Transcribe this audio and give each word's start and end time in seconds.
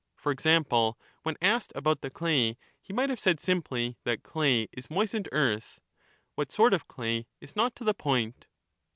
For 0.15 0.31
example, 0.31 0.97
when 1.21 1.35
asked 1.43 1.71
about 1.75 2.01
the 2.01 2.09
clay, 2.09 2.57
he 2.81 2.91
might 2.91 3.11
have 3.11 3.19
said 3.19 3.39
simply, 3.39 3.97
that 4.03 4.23
clay 4.23 4.67
is 4.71 4.89
moistened 4.89 5.29
earth 5.31 5.79
—what 6.33 6.51
sort 6.51 6.73
of 6.73 6.87
clay 6.87 7.27
is 7.39 7.55
not 7.55 7.75
to 7.75 7.83
the 7.83 7.93
point. 7.93 8.47